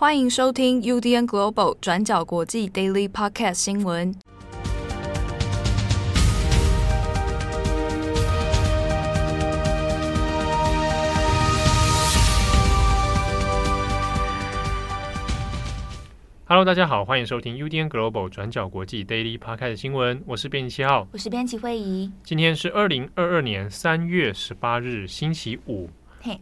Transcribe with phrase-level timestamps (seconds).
[0.00, 4.14] 欢迎收听 UDN Global 转角国际 Daily Podcast 新闻。
[16.44, 20.22] Hello，大家好，欢迎收听 UDN Global 转角国际 Daily Podcast 新闻。
[20.28, 22.12] 我是编辑七号，我是编辑慧仪。
[22.22, 25.90] 今天是二零二二年三月十八日，星期五。
[26.20, 26.40] 嘿，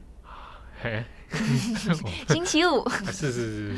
[0.82, 1.02] 嘿。
[2.29, 3.72] 星期五， 是是是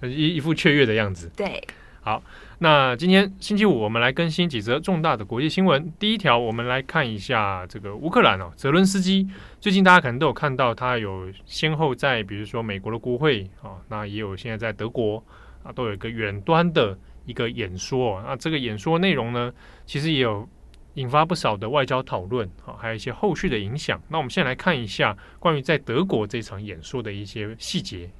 [0.00, 1.30] 是，一一副雀跃的样子。
[1.36, 1.62] 对，
[2.00, 2.22] 好，
[2.58, 5.92] 那今天星期五，我们来更新几则重大的国际新闻。
[5.98, 9.28] 第一条，我们来看一下这个乌克兰哦，泽伦斯基
[9.60, 15.22] 最近大家可能都有看到，他有先后在比如说美国的国会啊，那也有现在在德国
[15.62, 18.22] 啊，都有一个远端的一个演说。
[18.26, 19.52] 那这个演说内容呢，
[19.86, 20.48] 其实也有。
[20.94, 24.00] 引发不少的外交讨论，啊，还有一些后续的影响。
[24.08, 28.10] 那我们先来看一下关于在德国这场演说的一些细节。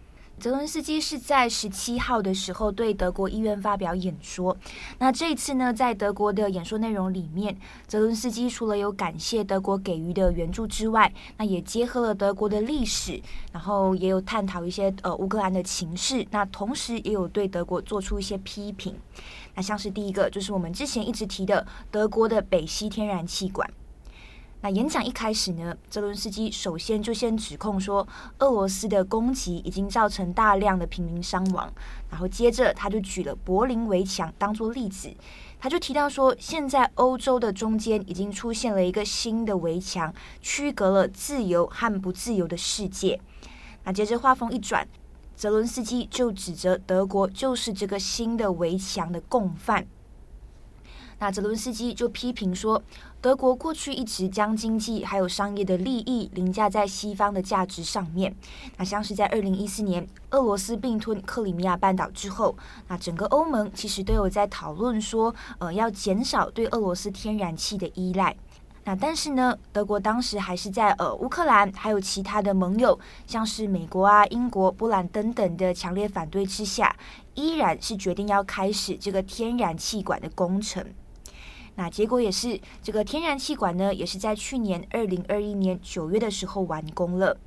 [0.42, 4.56] 泽伦斯基是在十七号的时候对德国议院发表演说。
[4.98, 16.27] 那这一次呢，在德国的演说内容里面，泽伦斯基除了有感谢德国给予的援助之外，那也结合了德国的历史，然后也有探讨一些呃乌克兰的情势。
[16.33, 18.97] 那同时也有对德国做出一些批评。
[19.55, 23.70] 那像是第一个，就是我们之前一直提的德国的北溪天然气管。
[24.64, 28.06] 那演讲一开始呢，泽伦斯基首先就先指控说，
[28.38, 31.68] 俄罗斯的攻击已经造成大量的平民伤亡。
[32.08, 35.12] 然后接着他就举了柏林围墙当做例子，
[35.58, 43.20] 他就提到说，现在欧洲的中间已经出现了一个新的围墙，区隔了自由和不自由的世界。
[43.83, 44.86] 那接着话锋一转。
[45.34, 49.84] 泽伦斯基就指责德国就是这个新的围墙的共犯。
[51.23, 52.83] 那泽伦斯基就批评说，
[53.20, 58.34] 德国过去一直将经济还有商业的利益凌驾在西方的价值上面。
[58.77, 62.56] 那像是在二零一四年俄罗斯并吞克里米亚半岛之后，
[62.89, 68.35] 那整个欧盟其实都有在讨论说，呃，要减少对俄罗斯天然气的依赖。
[68.83, 72.98] 那但是呢，德国当时还是在呃乌克兰还有其他的盟友，
[73.29, 76.96] 像是美国啊、英国、波兰等等的强烈反对之下，
[77.35, 80.85] 依然是决定要开始这个天然气管的工程。
[81.74, 87.38] 那结果也是，这个天然气管呢，也是在去年二零二一年九月的时候完工了。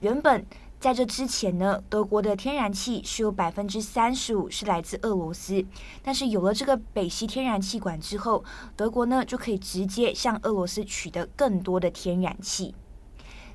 [0.00, 0.44] 原本。
[0.80, 5.64] 在这之前呢，德国的天然气是有百分之三十五是来自俄罗斯，
[6.02, 8.44] 但是有了这个北溪天然气管之后，
[8.76, 12.74] 德国呢就可以直接向俄罗斯取得更多的天然气。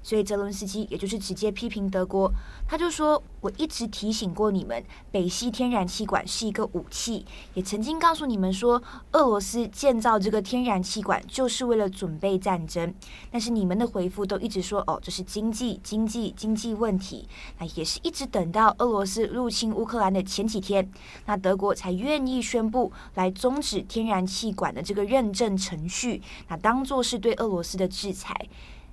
[0.02, 2.32] 所以泽伦斯基也就是直接批评德国，
[2.68, 12.94] 他就说：“我一直提醒过你们，北溪天然气管是一个武器，也曾经告诉你们说，俄罗斯建造这个天然气管就是为了准备战争。
[13.32, 17.28] 但是你们的回复都一直说，哦，这是经济、经济、经济问题。
[17.60, 20.90] 那也是一直等到俄罗斯入侵乌克兰的前几天，
[21.26, 28.34] 那德国才愿意宣布来终止天然气管的这个认证程序，那当做是对俄罗斯的制裁。”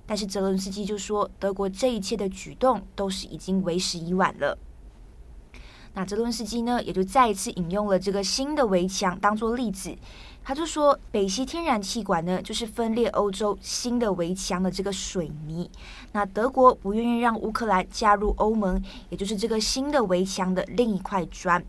[0.07, 4.57] 但是泽伦斯基就说，德国这一切的举动都是已经为时已晚了。
[5.93, 9.95] 那泽伦斯基呢，也就再一次引用了这个新的围墙当做例子，
[10.43, 15.69] 他就说，北溪天然气管呢，就是分裂欧洲新的围墙的这个水泥。
[16.13, 21.63] 那德国不愿意让乌克兰加入欧盟，也就是这个新的围墙的另一块砖。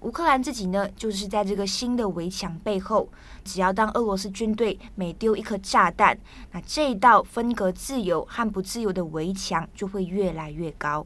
[0.00, 3.08] 乌克兰自己呢，就是在这个新的围墙背后，
[3.42, 6.16] 只要当俄罗斯军队每丢一颗炸弹，
[6.52, 11.04] 那这一道分隔自由和不自由的围墙就会越来越高。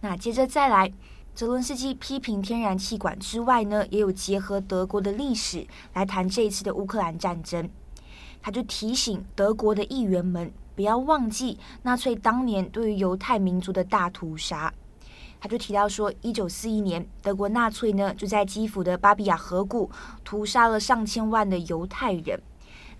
[0.00, 0.90] 那接着再来，
[1.34, 7.68] 泽伦斯基批评天然气管之外呢，也有结合德国的历史来谈这一次的乌克兰战争。
[8.40, 14.72] 他就提醒德国的议员们，不要忘记纳粹当年对于犹太民族的大屠杀。
[15.40, 19.90] 他就提到说，一九四一年，德国纳粹呢就在基辅的巴比亚河谷
[20.24, 22.40] 屠杀了上千万的犹太人。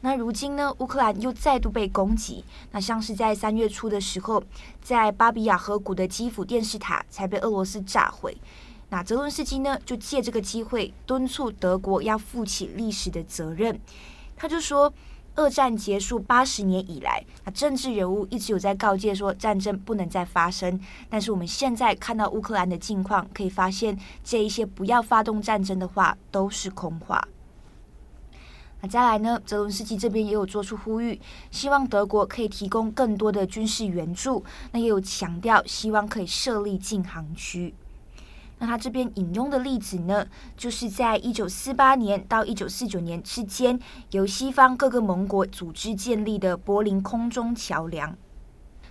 [0.00, 2.44] 那如今呢，乌克兰又再度被攻击。
[2.70, 4.42] 那像是在三月初的时候，
[4.80, 8.36] 在巴比亚河谷的基辅电视塔才被俄罗斯炸毁。
[8.90, 13.80] 那泽伦斯基呢就借这个机会敦促德国要负起历史的责任。
[14.36, 14.92] 他就说。
[15.38, 20.80] 二战结束八十年以来，那政治人物一直有在告诫说战争不能再发生。
[21.08, 27.22] 但是我们现在看到乌克兰的境况，可以发现这一些不要发动战争的话都是空话。
[28.80, 31.20] 那再来呢，泽伦斯基这边也有做出呼吁，
[31.52, 34.44] 希望德国可以提供更多的军事援助。
[34.72, 37.72] 那也有强调，希望可以设立禁航区。
[38.58, 40.26] 那他这边引用的例子呢，
[40.56, 43.78] 就是在一九四八年到一九四九年之间，
[44.10, 48.16] 由西方各个盟国组织建立的柏林空中桥梁。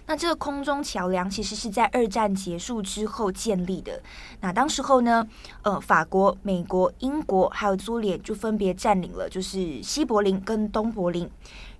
[0.09, 4.01] 那这个空中桥梁其实是在二战结束之后建立的。
[4.39, 5.27] 那当时候呢，
[5.63, 11.29] 呃，法国、美国、英国还有苏联就分别占领了，就是西柏林跟东柏林。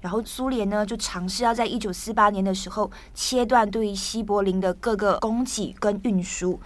[0.02, 6.60] 然后苏联呢就尝试要在一九四八年的时候切断对于西柏林的各个供给跟运输。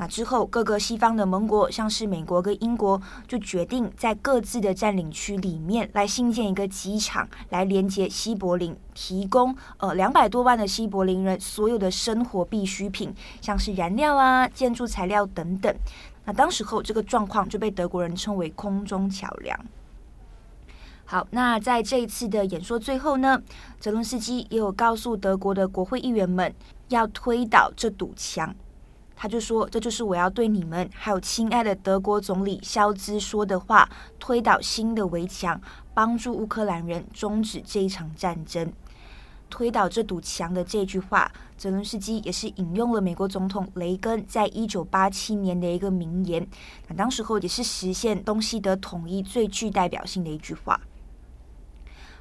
[0.00, 2.98] 那之后，各个西方的盟国，像是美国跟英国，
[3.28, 15.76] 就决定在各自的占领区里面来兴建一个机场，来连接西柏林，提供呃两百多万的西柏林人所有的生活必需品，像是燃料啊、建筑材料等等。
[16.24, 19.60] 那当时候这个状况就被德国人称为空中桥梁。
[21.04, 23.42] 好，那在这一次的演说最后呢，
[23.78, 26.54] 泽伦斯基也有告诉德国的国会议员们，
[26.88, 28.56] 要推倒这堵墙。
[29.22, 33.86] 他就说：“这就是我要对你们，还有亲爱的德国总理肖兹说的话：
[34.18, 35.60] 推倒新的围墙，
[35.92, 38.72] 帮助乌克兰人终止这一场战争。
[39.50, 46.48] 推倒这堵墙的这句话，泽伦斯基也是引用了美国总统雷根在一九八七年的一个名言。
[46.88, 50.80] 那当时候也是实现东西德统一最具代表性的一句话。”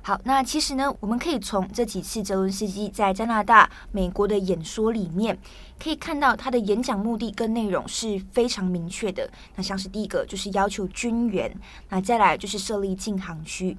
[0.01, 5.37] 好，那其实呢，我们可以从这几次泽伦斯基在加拿大、美国的演说里面，
[5.77, 9.29] 可以看到他的演讲目的跟内容是非常明确的。
[9.55, 11.53] 那像是第一个就是要求军援，
[11.89, 13.77] 那再来就是设立禁航区。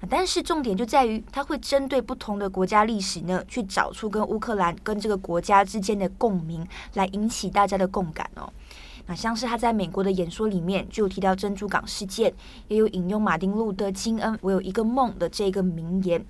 [0.00, 8.52] 那但是重点就在于，他会针对不同的国家历史呢，去找出跟乌克兰跟这个国家之间的共鸣，来引起大家的共感哦。
[9.06, 12.32] 那像是他在美国的演说里面就提到珍珠港事件，
[12.68, 16.24] 也有引用马丁路德金恩“我有一个梦”的这个名言。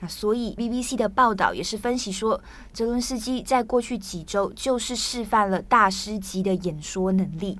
[0.00, 2.40] 那所以 BBC 的报道也是分析说，
[2.72, 7.58] 泽伦斯基在过去几周就是示范了大师级的演说能力。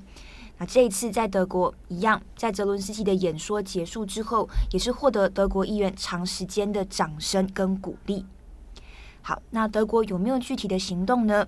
[0.58, 8.26] 那这一次在德国一样，在泽伦斯基的演说结束之后，也是获得德国议员长时间的掌声跟鼓励。
[9.22, 11.46] 好，那德国有没有具体的行动呢？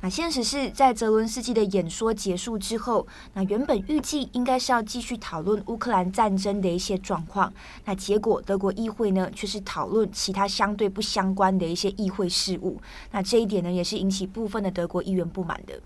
[0.00, 3.04] 那现实是在泽伦斯基的演说结束之后，
[3.34, 7.52] 那原本预计应该是要继续讨论乌克兰战争的一些状况，
[7.84, 12.80] 那结果德国议会呢却是讨论其他相对不相关的一些议会事务，
[13.10, 15.80] 那这一点呢也是引起部分的德国议员不满的。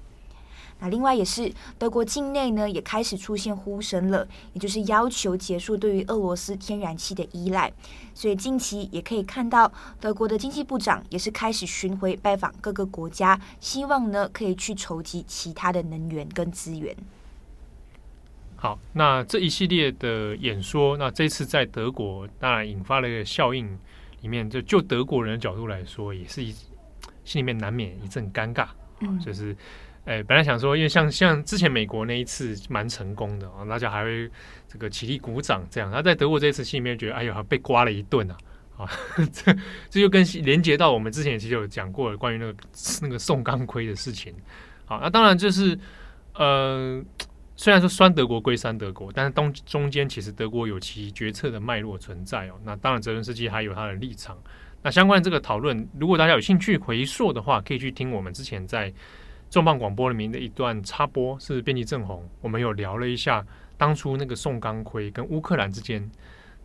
[0.82, 1.48] 那另外也是
[1.78, 7.72] 德国境内呢，也开始出现呼声了，也就是要求结束对于俄罗斯天然气的依赖。
[8.12, 16.96] 所以近期也可以看到，德国的经济部长也是开始巡回拜访各个国家，希望呢可以去筹集其他的能源跟资源。
[18.56, 23.78] 好，那这一系列的演说，那这次在德国当然引发了一个效应，
[24.22, 26.52] 里面就就德国人的角度来说，也是一
[27.24, 28.66] 心里面难免一阵尴尬，
[28.98, 29.56] 嗯，就是。
[30.04, 34.28] 哎，本来想说，因为像像之前美国那一次蛮成功的啊，大家还会
[34.66, 35.92] 这个起立鼓掌这样。
[35.92, 38.36] 他在德国这一次心里面觉得，哎呦，被刮了一顿啊！
[38.78, 38.90] 啊，
[39.32, 39.54] 这
[39.88, 42.58] 这就跟连接到我们之前其实有讲过的关于那个
[43.02, 44.34] 那个宋钢盔的事情。
[44.86, 45.78] 好，那当然就是
[46.34, 47.00] 呃，
[47.54, 52.54] 虽然说酸德国归酸德国，但是东中间其实德国有其决策的脉络存在哦。
[52.64, 54.36] 那当然，泽伦斯基还有他的立场。
[54.82, 58.92] 那相关的这个讨论，如果大家有兴趣回溯的话，可以去听我们之前在。
[59.52, 63.44] 重磅广播里面的一段插播是编辑正红，我们有聊了一下
[63.76, 66.10] 当初那个宋钢盔跟乌克兰之间，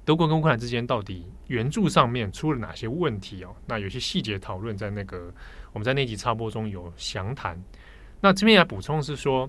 [0.05, 3.53] 德国跟乌克兰之间到底援助上面出了哪些问题哦？
[3.65, 5.29] 那有些细节讨论在那个
[5.73, 7.61] 我们在那集插播中有详谈。
[8.21, 9.45] 那这边来补充是说，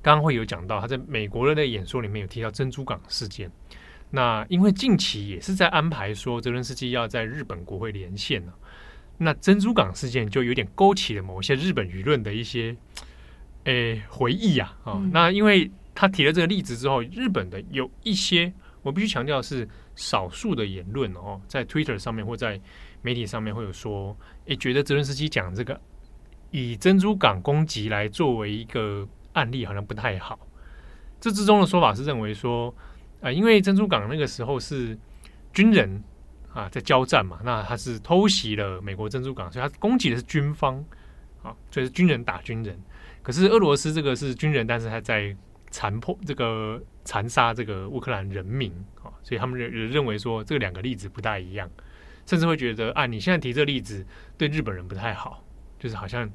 [0.00, 3.50] 刚刚会有讲到他在美国的那演说里面有提到珍珠港事件。
[4.08, 8.54] 那因为近期也是在安排说泽伦斯基要在日本国会连线呢。
[9.18, 12.76] 那珍珠港事件就有点勾起了某些日本舆论的一些
[13.64, 15.10] 诶、欸、回忆啊啊、哦嗯！
[15.12, 22.60] 那因为他提了这个例子之后，日本的有一些我必须强调是少数的言论哦，在 Twitter 上面或在
[23.00, 25.80] 媒体上面会有说，诶、欸，觉得泽伦斯基讲这个
[26.50, 30.38] 以珍珠港攻击来作为一个案例，好像不太好。
[31.18, 32.68] 这之中的说法是认为说，
[33.20, 34.98] 啊、呃，因为珍珠港那个时候是
[35.52, 36.02] 军人。
[36.56, 40.82] 啊，在交战嘛，那他是偷袭了美国珍珠港，所以他攻击的是军方，
[41.42, 42.80] 啊，所以是军人打军人。
[43.22, 45.36] 可是俄罗斯这个是军人，但是他在
[45.70, 48.72] 残破这个残杀这个乌克兰人民，
[49.02, 51.70] 啊，所以他们认认为说这两个例子不大一样，
[52.24, 54.06] 甚至会觉得啊，你现在提这个例子
[54.38, 55.44] 对日本人不太好，
[55.78, 56.26] 就是好像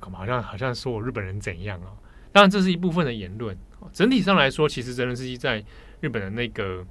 [0.00, 1.92] 好像好像说我日本人怎样啊？
[2.32, 3.54] 当然这是一部分的言论，
[3.92, 5.62] 整体上来说，其实泽连斯基在
[6.00, 6.82] 日本的那个。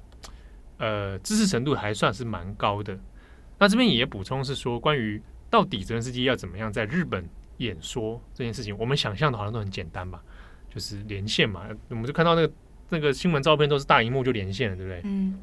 [0.78, 2.98] 呃，知识程度还算是蛮高的。
[3.58, 7.28] 那这边也补充是说，关于到底泽连斯基要怎么样在日本
[7.58, 10.22] 演说这件事情，我们想象的好像都很简单吧，
[10.68, 11.62] 就是连线嘛。
[11.88, 12.52] 我们就看到那个
[12.90, 15.00] 那个新闻照片都是大荧幕就连线了，对不对？
[15.04, 15.38] 嗯。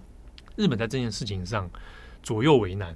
[0.57, 1.69] 日本在这件事情上
[2.21, 2.95] 左右为难。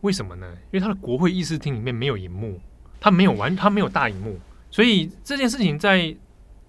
[0.00, 0.50] 为什么呢？
[0.70, 2.58] 因为他的国会议事厅里面没有荧幕，
[2.98, 4.36] 他没有完，他没有大荧幕，
[4.68, 6.16] 所以这件事情在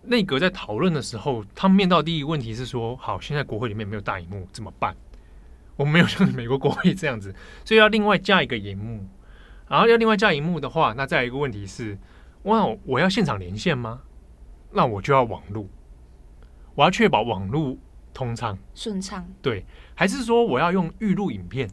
[0.05, 4.95] 内阁在讨论的时候，他们面到第一个问题是说：好，现在国会里面没有大荧幕，怎么办？
[5.75, 7.33] 我们没有像美国国会这样子，
[7.65, 9.05] 所以要另外加一个荧幕。
[9.67, 11.97] 然后要另外加荧幕的话，那再来一个问题是：
[12.43, 14.01] 哇，我要现场连线吗？
[14.71, 15.69] 那我就要网路，
[16.75, 17.79] 我要确保网路
[18.13, 19.25] 通畅顺畅。
[19.41, 21.69] 对，还是说我要用预录影片？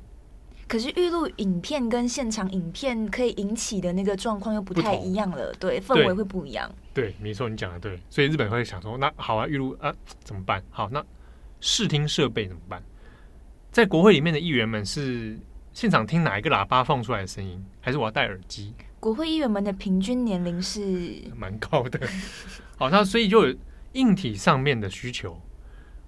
[0.70, 6.70] 可是预录影片跟现场影片可以引起的那个状况又不太一样了，对，氛围会不一样。
[6.94, 7.98] 对，没错，你讲的对。
[8.08, 10.62] 所以日本会想说，那好啊，预录啊，怎么办？
[10.70, 11.04] 好，那
[11.58, 12.80] 视听设备怎么办？
[13.72, 15.36] 在国会里面的议员们是
[15.72, 18.72] 现场听哪一个喇叭放出来的声音，还是我要戴耳机？
[19.00, 21.98] 国会议员们的平均年龄是蛮高的。
[22.78, 23.56] 好，那所以就有
[23.94, 25.36] 硬体上面的需求，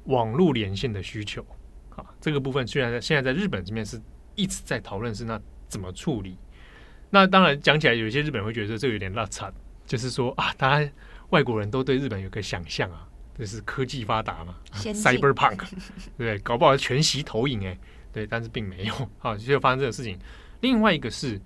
[0.05, 1.45] 网络连线的需求。
[1.89, 4.01] 好，这个部分虽然在现在在日本这边是。
[4.35, 6.37] 一直在讨论是那怎么处理？
[7.11, 9.53] 那当然讲起来，有些日本人会觉得这个有点落差，
[9.85, 10.91] 就是说啊，大家
[11.31, 13.07] 外国人都对日本有个想象啊，
[13.39, 15.67] 就是科技发达嘛，Cyberpunk，对
[16.17, 16.39] 不对？
[16.39, 17.79] 搞不好全息投影哎，
[18.13, 20.19] 对，但是并没有 啊，就发生这个事情。
[20.61, 21.41] 另外一个是，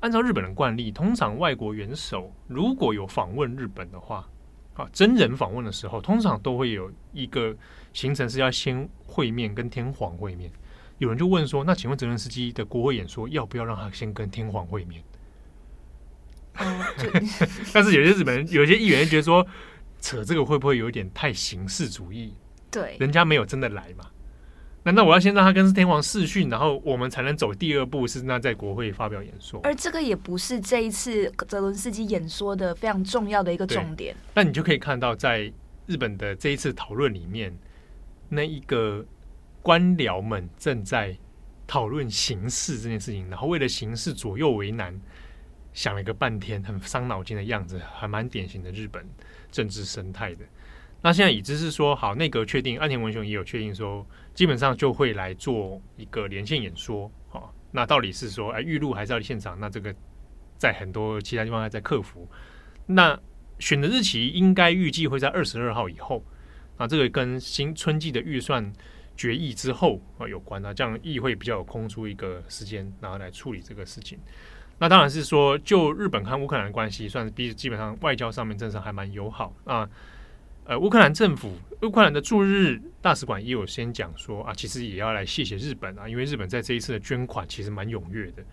[0.00, 4.28] 按照日本的惯例，通常外国元首如果有访问日本的话，
[4.74, 7.54] 啊，真人访问的时候，通常都会有一个
[7.92, 10.50] 行程是要先会面，跟天皇会面。
[10.98, 15.02] 有人就问说：“那请问泽伦斯基的国会演说要不要让他先跟天皇会面？”
[16.60, 16.80] 嗯、
[17.72, 19.46] 但是有些日本人、有些议员觉得说，
[20.00, 22.34] 扯这个会不会有点太形式主义？
[22.68, 24.06] 对，人家没有真的来嘛？
[24.82, 28.04] 难道我要先让他跟天皇试训，然后我们才能走第二步？
[28.04, 29.60] 是那在国会发表演说？
[29.62, 34.16] 而这个也不是这一次泽伦斯基演说的非常重要的一个重点。
[34.34, 35.52] 那你就可以看到，在
[35.86, 37.56] 日本的这一次讨论里面，
[38.28, 39.06] 那一个。
[39.62, 41.16] 官僚们正在
[41.66, 44.98] 讨论形式这件事情，然后为了形式左右为难，
[45.74, 49.06] 想了个半天，很伤脑筋的样子，还蛮典型的日本
[49.50, 50.44] 政治生态的。
[51.02, 57.10] 那现在已知是说，好，内阁确定，岸田文雄也有确定说，基本上就会来做一个连线演说。
[57.28, 59.60] 好，那到底是说，哎，预录还是要现场？
[59.60, 59.94] 那这个
[60.56, 62.26] 在很多其他地方还在克服。
[62.86, 63.20] 那
[63.58, 66.24] 选的日期应该预计会在二十二号以后。
[66.78, 68.72] 那这个跟新春季的预算。
[69.18, 74.16] 决议之后啊有关啊，这样议会比较有空出一个时间，然后来处理这个事情。
[74.78, 79.90] 那当然是说，就日本和乌克兰的关系，算是比基本上外交上面政策还蛮友好啊。
[80.66, 88.44] 呃，乌克兰政府、乌克兰的驻日大使馆也有先讲说啊，其实也要来谢谢日本啊，因为日本在这一次的捐款其实蛮踊跃的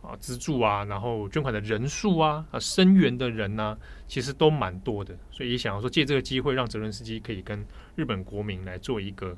[0.00, 3.76] 啊，资助啊，然后捐款的人数啊，啊，声援的人呢、
[4.08, 7.62] 其实都蛮多的，所以也想要说借这个机会，让泽伦斯基可以跟
[7.94, 9.36] 日本国民来做一个。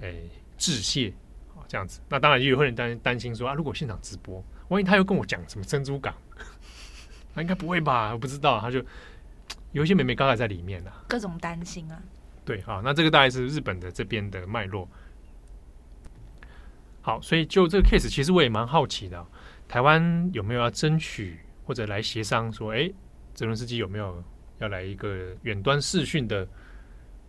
[0.00, 0.14] 哎，
[0.56, 1.12] 致谢
[1.54, 2.00] 啊，这样子。
[2.08, 6.14] 那当然也有人担担心说啊，如果现场直播，万一他又跟我讲什么珍珠港，
[7.34, 8.12] 那 应该不会吧？
[8.12, 8.82] 我不知道，他就
[9.72, 12.02] 有一些美眉刚才在里面啊，各种担心啊。
[12.44, 14.88] 对，好，那这个大概是日本的这边的脉络。
[17.02, 19.24] 好，所以就这个 case，其实我也蛮好奇的，
[19.68, 22.90] 台湾有没有要争取或者来协商说，哎，
[23.34, 24.22] 泽伦斯基有没有
[24.58, 26.46] 要来一个远端视讯的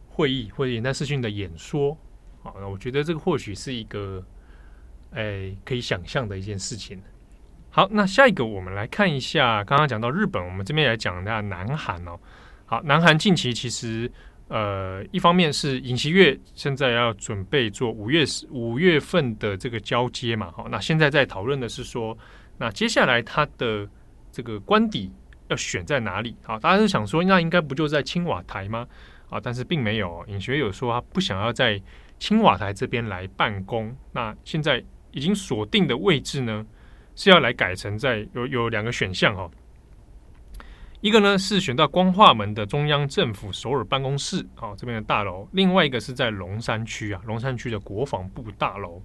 [0.10, 1.98] 会议，或者远端视讯的演说？
[2.44, 4.24] 好，那我觉得这个或许是一个，
[5.12, 7.00] 哎，可以想象的一件事情。
[7.70, 12.20] 好，那下一个我们来看一下，刚刚讲到日本，我们这边来讲一下南韩哦。
[12.66, 14.12] 好，南韩近期其实，
[14.48, 22.18] 呃，一方面是尹锡悦现在要准备做五月五月份的这个交接嘛，好，那现在在讨论的是说，
[22.58, 23.88] 那接下来他的
[24.32, 25.12] 这个官邸
[25.48, 26.36] 要选在哪里？
[26.44, 28.88] 好，大家是想说，那应该不就在青瓦台吗？
[29.30, 31.80] 啊，但是并没有，尹学友说他不想要在。
[32.22, 36.64] 青瓦台这边来办公，那现在已经锁定的位置呢，
[37.16, 39.50] 是要来改成在有有两个选项、哦，
[41.02, 49.02] 一个呢是选到光化门的中央政府首尔办公室，好、哦、这边的大楼，另外一个是在龙山区啊，龙山区的国防部大楼，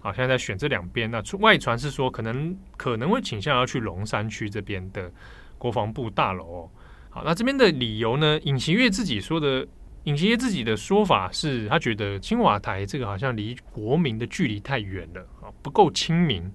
[0.00, 5.10] 好，现在在选这两边，那外传是说可能可能会倾向要去龙山区这边的
[5.56, 6.70] 国防部大楼哦，
[7.08, 9.66] 好，那这边的理由呢，尹锡月自己说的。
[10.08, 16.50] 尹锡悦自己的说法是，他觉得青瓦台这个好像离国民的距离太远了啊，不够亲民。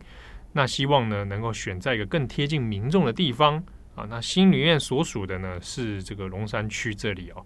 [0.53, 4.07] 那希望呢，能够选在一个更贴近民众的地方啊。
[4.10, 7.45] 那心里面所属的呢，是这个龙山区这里哦。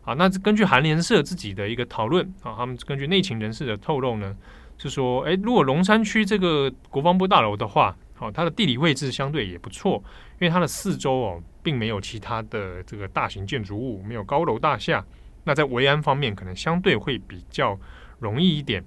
[0.00, 4.34] 好，那根据韩联社自己的一个讨论啊，他们根据内情人士的透露呢，
[4.78, 10.02] 是说，诶，如果龙山区这个国防部大楼的话，好，它的地理位置相对也不错，
[10.40, 15.04] 因为它的四周哦，并没有其他的这个大型建筑物，没有高楼大厦。
[15.46, 17.78] 那在维安方面，可能相对会比较
[18.18, 18.84] 容易一点。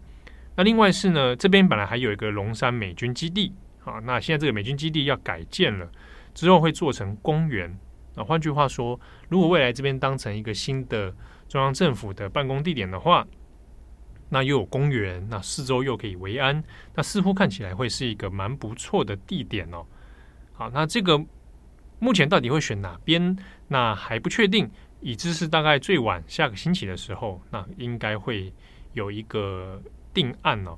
[0.55, 3.53] 那另外是呢，这边本来还有一个龙山美军基地，
[3.85, 3.99] 啊。
[4.03, 5.89] 那现在这个美军基地要改建了，
[6.33, 7.75] 之后会做成公园。
[8.15, 8.99] 那换句话说，
[9.29, 11.15] 如果未来这边当成一个新的
[11.47, 13.25] 中央政府的办公地点的话，
[14.27, 16.61] 那又有公园，那四周又可以维安，
[16.93, 19.85] 那似乎看起来会是一个蛮不错的地点哦。
[20.51, 21.23] 好，那这个
[21.99, 23.37] 目前到底会选哪边？
[23.69, 24.69] 那还不确定，
[25.01, 28.53] 已知是大概最晚下个星期的时候，那应该会
[28.93, 29.81] 有一个
[30.13, 30.77] 定案哦。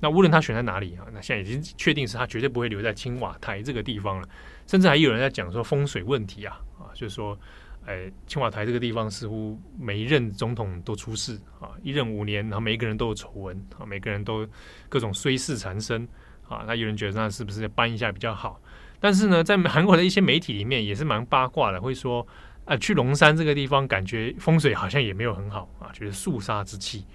[0.00, 4.28] 那无论他选在哪里啊，那现在已经确定是他绝对不会留在青瓦台这个地方了。
[4.66, 7.36] 甚至还有人在讲说风水问题啊啊，就是说，
[7.84, 14.46] 哎，青瓦台这个地方似乎每一任总统都出事啊，一任五年，然后每一个人都有丑闻啊，每个人都
[14.88, 16.06] 各种衰事缠身
[16.46, 16.62] 啊。
[16.64, 18.60] 那有人觉得那是不是搬一下比较好？
[19.00, 22.24] 但是呢，在韩国的一些媒体里面也是蛮八卦的，会说
[22.68, 27.06] 啊，去龙山这个地方感觉风水好像也没有很好啊，觉得肃杀之气。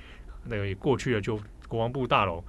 [0.45, 2.43] 那个也过去了，就国防部大楼。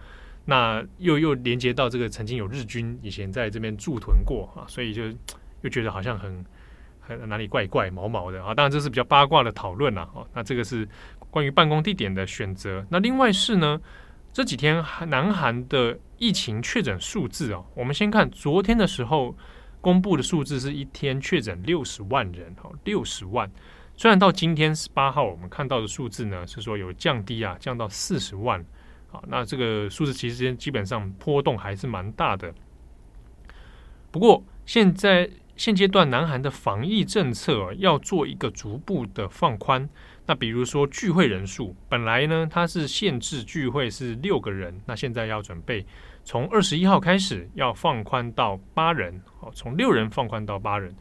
[0.47, 5.03] 那又又连接到这个曾经有日军以前在这边驻屯过啊，所以就
[5.61, 6.45] 又觉得好像很
[6.99, 8.55] 很哪里怪怪毛毛的啊。
[8.55, 10.25] 当然这是比较八卦的讨论了啊。
[10.33, 10.89] 那这个是
[11.31, 12.85] 关于办公地点的选择。
[12.89, 13.81] 那另外是呢，
[14.33, 19.37] 这几天南韩的疫情确诊数字啊，我们先看昨天的时候
[19.85, 23.51] 公布的数字是一天确诊六十万人哈，六十万。
[23.95, 28.65] 虽然到今天十八号我们看到的数字呢是说有降低啊，降到四十万。
[29.09, 32.55] 好那这个数字其实基本上波动还是蛮大的。
[34.11, 39.87] 不过现在现阶段南韩的防疫政策要做一个逐步的放宽。
[40.25, 45.85] 那比如说聚会人数，本来呢它是限制聚会是六个人，那现在要准备
[46.25, 50.95] 从二十一号开始要放宽到八人，哦，从六人放宽到八人。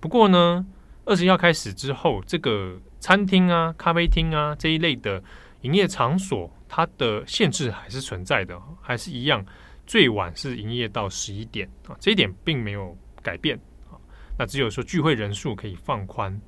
[0.00, 0.66] 不过呢，
[1.04, 5.22] 二十一号开始之后，这个餐厅啊、咖啡厅啊这一类的
[5.62, 6.50] 营业场所。
[6.72, 9.44] 它的限制还是存在的，还是一样，
[9.88, 13.58] 最晚是营业到十一点啊，这一点并没有改变
[13.90, 13.98] 啊。
[14.38, 16.40] 那只有说聚会人数可以放宽。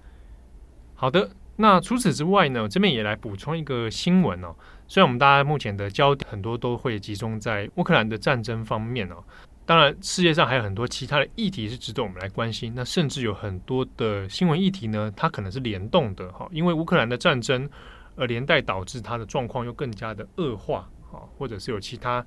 [0.94, 4.54] 好的，那除此之外呢，这边也来补充一个新闻哦。
[4.88, 9.16] 虽然我们大家目前的焦点很多都会集中在乌克兰的战争方面哦，
[9.64, 12.72] 当然世界上还有很多其他的议题是值得我们来关心。
[12.74, 17.68] 那甚至有很多的新闻议题呢，它可能是联动的哈，因为乌克兰的战争。
[18.14, 22.22] 而连带导致它的状况又更加的恶化啊，或者是有其他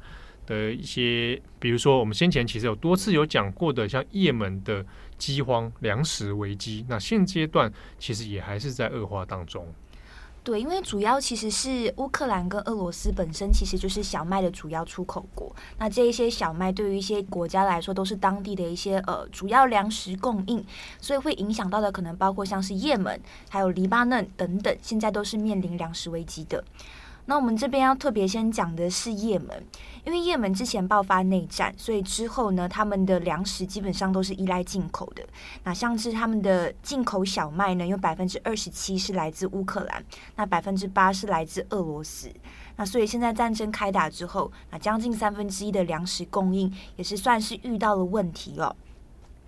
[0.48, 4.84] 的一些，比如说我们先前其实有多次有讲过的，像也门的
[5.18, 9.68] 饥荒、粮食危机，那现阶段其实也还是在恶化当中。
[10.44, 15.52] 对，因为主要其实是乌克兰跟俄罗斯本身其实就是小麦的主要出口国。
[15.80, 20.64] 那这一些小麦对于一些国家来说都是当地的一些呃主要粮食供应，
[21.02, 26.64] 所以会影响到的可能包括像是也门、还有黎巴嫩等等，现在都是面临粮食危机的。
[27.28, 29.64] 那我们这边要特别先讲的是也门，
[30.04, 35.24] 因为也门之前爆发内战，所以之后呢，他们的粮食基本上都是依赖进口的。
[35.64, 40.04] 那像是他们的进口小麦呢，有百分之二十七是来自乌克兰，
[40.36, 42.32] 那百分之八是来自俄罗斯。
[42.76, 48.76] 那所以现在战争开打之后，那将近三分之一的粮食供应也是算是遇到了问题了。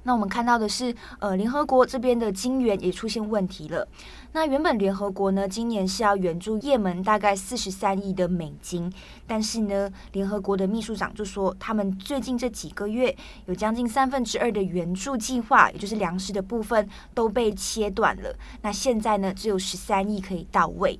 [0.07, 3.85] 那我们看到的是，呃，联合国这边的金援也出现问题了。
[4.31, 8.89] 那原本联合国呢，今年是要援助也门大概四十三亿的美金，
[9.27, 13.13] 但是呢，联合国的秘书长就说，他们最近这几个月
[13.47, 18.33] 有将近三分之二的援助计划，也就是粮食的部分都被切断了。
[18.61, 20.97] 那现在呢，只有十三亿可以到位。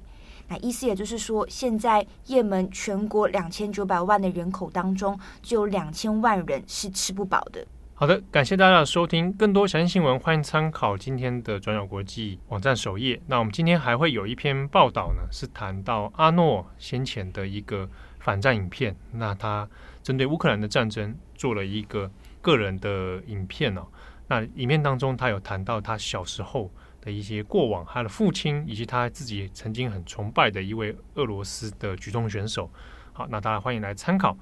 [0.50, 7.66] 那意思也就是说，现在也门全国两千九百万的人口当中，就有两千万人是吃不饱的。
[8.00, 9.34] 好的，感谢大家的收听。
[9.34, 13.20] 更多详细新闻，欢迎参考今天的转角国际网站首页。
[13.26, 18.96] 那我们今天还会有一篇报道呢，是谈到阿诺先前的一个反战影片。
[19.14, 19.68] 那他
[20.04, 23.88] 针对乌克兰的战争做了一个个人的影片哦。
[24.28, 26.70] 那影片当中，他有谈到他小时候
[27.02, 32.70] 的一些过往，他的父亲以及他自己曾经很崇拜的一位俄罗斯的举重选手。
[33.12, 34.38] 好，那大家欢迎来参考。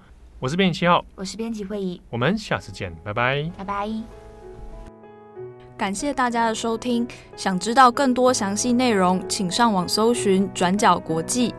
[0.46, 3.90] 我是编辑七号，我是编辑会议，我们下次见，拜拜，拜拜。
[5.76, 11.52] 感谢大家的收听，想知道更多详细内容，请上网搜寻转角国际。